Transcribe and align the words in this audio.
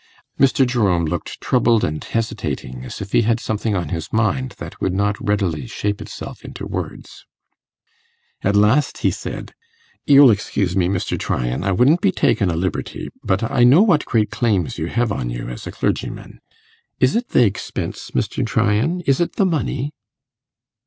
Mr. 0.39 0.65
Jerome 0.65 1.05
looked 1.05 1.39
troubled 1.41 1.83
and 1.83 2.03
hesitating, 2.03 2.83
as 2.85 3.01
if 3.01 3.11
he 3.11 3.21
had 3.21 3.39
something 3.39 3.75
on 3.75 3.89
his 3.89 4.11
mind 4.11 4.55
that 4.57 4.81
would 4.81 4.95
not 4.95 5.15
readily 5.23 5.67
shape 5.67 6.01
itself 6.01 6.43
into 6.43 6.65
words. 6.65 7.27
At 8.41 8.55
last 8.55 8.97
he 9.05 9.11
said, 9.11 9.53
'You'll 10.07 10.31
excuse 10.31 10.75
me, 10.75 10.87
Mr. 10.87 11.19
Tryan, 11.19 11.63
I 11.63 11.71
wouldn't 11.71 12.01
be 12.01 12.11
takin' 12.11 12.49
a 12.49 12.55
liberty, 12.55 13.09
but 13.23 13.43
I 13.43 13.63
know 13.63 13.83
what 13.83 14.05
great 14.05 14.31
claims 14.31 14.79
you 14.79 14.87
hev 14.87 15.11
on 15.11 15.29
you 15.29 15.49
as 15.49 15.67
a 15.67 15.71
clergyman. 15.71 16.39
Is 16.99 17.15
it 17.15 17.29
th' 17.29 17.35
expense, 17.45 18.09
Mr. 18.15 18.43
Tryan? 18.43 19.01
is 19.01 19.21
it 19.21 19.33
the 19.35 19.45
money? 19.45 19.93